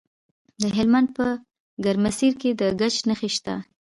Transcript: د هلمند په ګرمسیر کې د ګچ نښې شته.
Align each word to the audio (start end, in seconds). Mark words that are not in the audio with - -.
د 0.61 0.63
هلمند 0.77 1.07
په 1.17 1.25
ګرمسیر 1.85 2.33
کې 2.41 2.49
د 2.59 2.61
ګچ 2.79 2.95
نښې 3.09 3.29
شته. 3.35 3.55